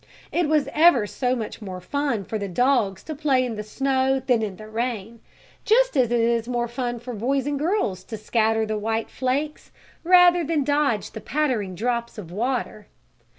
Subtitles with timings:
[0.31, 4.19] It was ever so much more fun for the dogs to play in the snow
[4.19, 5.19] than in the rain,
[5.63, 9.69] just as it is more fun for boys and girls to scatter the white flakes
[10.03, 12.87] rather than dodge the pattering drops of water.